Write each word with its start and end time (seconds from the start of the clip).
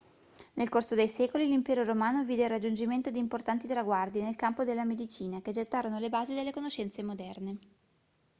nel 0.55 0.67
corso 0.67 0.95
dei 0.95 1.07
secoli 1.07 1.45
l'impero 1.45 1.83
romano 1.83 2.23
vide 2.25 2.45
il 2.45 2.49
raggiungimento 2.49 3.11
di 3.11 3.19
importanti 3.19 3.67
traguardi 3.67 4.19
nel 4.23 4.35
campo 4.35 4.63
della 4.63 4.83
medicina 4.83 5.41
che 5.41 5.51
gettarono 5.51 5.99
le 5.99 6.09
basi 6.09 6.33
delle 6.33 6.51
conoscenze 6.51 7.03
moderne 7.03 7.57